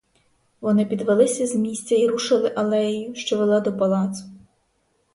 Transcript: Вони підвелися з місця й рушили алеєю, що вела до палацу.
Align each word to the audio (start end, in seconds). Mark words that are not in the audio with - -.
Вони 0.61 0.85
підвелися 0.85 1.47
з 1.47 1.55
місця 1.55 1.95
й 1.95 2.07
рушили 2.07 2.53
алеєю, 2.55 3.15
що 3.15 3.37
вела 3.37 3.59
до 3.59 3.77
палацу. 3.77 4.25